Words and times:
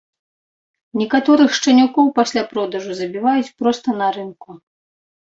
Некаторых 1.01 1.49
шчанюкоў 1.59 2.05
пасля 2.19 2.43
продажу 2.57 2.91
забіваюць 3.03 3.49
проста 3.63 3.99
на 4.03 4.07
рынку. 4.21 4.63